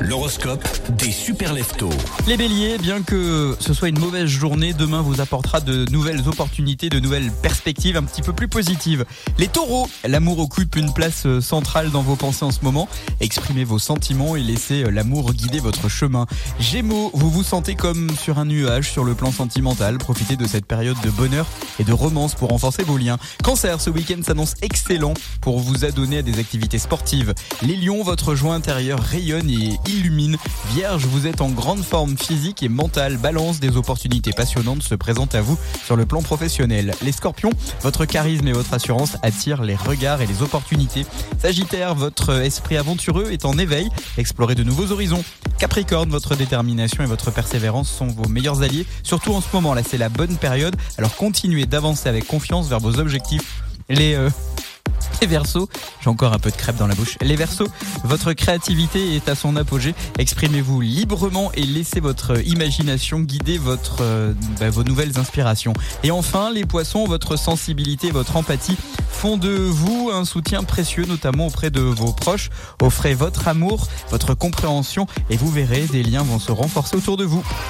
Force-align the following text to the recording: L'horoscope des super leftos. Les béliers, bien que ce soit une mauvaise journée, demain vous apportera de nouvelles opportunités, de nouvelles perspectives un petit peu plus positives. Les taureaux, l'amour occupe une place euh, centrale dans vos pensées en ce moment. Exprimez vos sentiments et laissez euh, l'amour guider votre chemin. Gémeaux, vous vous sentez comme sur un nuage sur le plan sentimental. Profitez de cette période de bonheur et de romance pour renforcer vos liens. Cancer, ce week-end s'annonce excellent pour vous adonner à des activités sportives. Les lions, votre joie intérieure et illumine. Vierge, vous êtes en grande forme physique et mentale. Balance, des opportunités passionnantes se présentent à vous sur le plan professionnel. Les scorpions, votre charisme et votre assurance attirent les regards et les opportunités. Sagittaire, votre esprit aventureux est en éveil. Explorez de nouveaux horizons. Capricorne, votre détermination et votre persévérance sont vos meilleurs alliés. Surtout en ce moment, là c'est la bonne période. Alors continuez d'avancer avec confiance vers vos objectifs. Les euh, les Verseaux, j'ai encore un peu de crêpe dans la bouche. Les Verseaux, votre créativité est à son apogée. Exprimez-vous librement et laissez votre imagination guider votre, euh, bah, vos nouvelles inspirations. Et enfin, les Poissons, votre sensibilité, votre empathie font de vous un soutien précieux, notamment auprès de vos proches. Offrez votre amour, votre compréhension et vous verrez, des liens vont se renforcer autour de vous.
L'horoscope 0.00 0.64
des 0.96 1.10
super 1.10 1.52
leftos. 1.52 1.90
Les 2.28 2.36
béliers, 2.36 2.78
bien 2.78 3.02
que 3.02 3.56
ce 3.58 3.74
soit 3.74 3.88
une 3.88 3.98
mauvaise 3.98 4.28
journée, 4.28 4.72
demain 4.72 5.02
vous 5.02 5.20
apportera 5.20 5.60
de 5.60 5.84
nouvelles 5.90 6.28
opportunités, 6.28 6.88
de 6.88 7.00
nouvelles 7.00 7.32
perspectives 7.42 7.96
un 7.96 8.04
petit 8.04 8.22
peu 8.22 8.32
plus 8.32 8.46
positives. 8.46 9.04
Les 9.38 9.48
taureaux, 9.48 9.88
l'amour 10.04 10.38
occupe 10.38 10.76
une 10.76 10.92
place 10.92 11.26
euh, 11.26 11.40
centrale 11.40 11.90
dans 11.90 12.02
vos 12.02 12.14
pensées 12.14 12.44
en 12.44 12.52
ce 12.52 12.60
moment. 12.62 12.88
Exprimez 13.20 13.64
vos 13.64 13.80
sentiments 13.80 14.36
et 14.36 14.42
laissez 14.42 14.84
euh, 14.84 14.90
l'amour 14.90 15.32
guider 15.32 15.58
votre 15.58 15.88
chemin. 15.88 16.26
Gémeaux, 16.60 17.10
vous 17.14 17.30
vous 17.30 17.42
sentez 17.42 17.74
comme 17.74 18.10
sur 18.16 18.38
un 18.38 18.44
nuage 18.44 18.92
sur 18.92 19.02
le 19.02 19.14
plan 19.14 19.32
sentimental. 19.32 19.98
Profitez 19.98 20.36
de 20.36 20.46
cette 20.46 20.66
période 20.66 21.00
de 21.02 21.10
bonheur 21.10 21.46
et 21.80 21.84
de 21.84 21.92
romance 21.92 22.36
pour 22.36 22.50
renforcer 22.50 22.84
vos 22.84 22.96
liens. 22.96 23.18
Cancer, 23.42 23.80
ce 23.80 23.90
week-end 23.90 24.20
s'annonce 24.24 24.54
excellent 24.62 25.14
pour 25.40 25.58
vous 25.58 25.84
adonner 25.84 26.18
à 26.18 26.22
des 26.22 26.38
activités 26.38 26.78
sportives. 26.78 27.34
Les 27.62 27.76
lions, 27.76 28.04
votre 28.04 28.36
joie 28.36 28.54
intérieure 28.54 29.00
et 29.40 29.78
illumine. 29.90 30.36
Vierge, 30.74 31.04
vous 31.06 31.26
êtes 31.26 31.40
en 31.40 31.48
grande 31.48 31.82
forme 31.82 32.16
physique 32.18 32.62
et 32.62 32.68
mentale. 32.68 33.16
Balance, 33.16 33.60
des 33.60 33.76
opportunités 33.76 34.32
passionnantes 34.32 34.82
se 34.82 34.94
présentent 34.94 35.34
à 35.34 35.40
vous 35.40 35.58
sur 35.84 35.96
le 35.96 36.06
plan 36.06 36.22
professionnel. 36.22 36.94
Les 37.02 37.12
scorpions, 37.12 37.50
votre 37.82 38.04
charisme 38.04 38.46
et 38.48 38.52
votre 38.52 38.74
assurance 38.74 39.16
attirent 39.22 39.62
les 39.62 39.76
regards 39.76 40.20
et 40.20 40.26
les 40.26 40.42
opportunités. 40.42 41.06
Sagittaire, 41.40 41.94
votre 41.94 42.30
esprit 42.42 42.76
aventureux 42.76 43.30
est 43.30 43.44
en 43.44 43.56
éveil. 43.58 43.88
Explorez 44.18 44.54
de 44.54 44.64
nouveaux 44.64 44.92
horizons. 44.92 45.24
Capricorne, 45.58 46.10
votre 46.10 46.34
détermination 46.34 47.02
et 47.02 47.06
votre 47.06 47.30
persévérance 47.30 47.90
sont 47.90 48.08
vos 48.08 48.28
meilleurs 48.28 48.62
alliés. 48.62 48.86
Surtout 49.02 49.32
en 49.32 49.40
ce 49.40 49.48
moment, 49.52 49.74
là 49.74 49.82
c'est 49.88 49.98
la 49.98 50.08
bonne 50.08 50.36
période. 50.36 50.76
Alors 50.98 51.16
continuez 51.16 51.66
d'avancer 51.66 52.08
avec 52.08 52.26
confiance 52.26 52.68
vers 52.68 52.80
vos 52.80 52.98
objectifs. 52.98 53.62
Les 53.88 54.14
euh, 54.14 54.30
les 55.22 55.28
Verseaux, 55.28 55.68
j'ai 56.00 56.10
encore 56.10 56.32
un 56.32 56.40
peu 56.40 56.50
de 56.50 56.56
crêpe 56.56 56.76
dans 56.76 56.88
la 56.88 56.96
bouche. 56.96 57.16
Les 57.20 57.36
Verseaux, 57.36 57.68
votre 58.02 58.32
créativité 58.32 59.14
est 59.14 59.28
à 59.28 59.36
son 59.36 59.54
apogée. 59.54 59.94
Exprimez-vous 60.18 60.80
librement 60.80 61.52
et 61.54 61.62
laissez 61.62 62.00
votre 62.00 62.44
imagination 62.44 63.20
guider 63.20 63.56
votre, 63.56 63.98
euh, 64.00 64.34
bah, 64.58 64.70
vos 64.70 64.82
nouvelles 64.82 65.20
inspirations. 65.20 65.74
Et 66.02 66.10
enfin, 66.10 66.50
les 66.52 66.64
Poissons, 66.64 67.04
votre 67.04 67.36
sensibilité, 67.36 68.10
votre 68.10 68.36
empathie 68.36 68.76
font 69.10 69.36
de 69.36 69.50
vous 69.50 70.10
un 70.12 70.24
soutien 70.24 70.64
précieux, 70.64 71.04
notamment 71.04 71.46
auprès 71.46 71.70
de 71.70 71.80
vos 71.80 72.12
proches. 72.12 72.50
Offrez 72.80 73.14
votre 73.14 73.46
amour, 73.46 73.86
votre 74.10 74.34
compréhension 74.34 75.06
et 75.30 75.36
vous 75.36 75.52
verrez, 75.52 75.82
des 75.82 76.02
liens 76.02 76.24
vont 76.24 76.40
se 76.40 76.50
renforcer 76.50 76.96
autour 76.96 77.16
de 77.16 77.24
vous. 77.24 77.44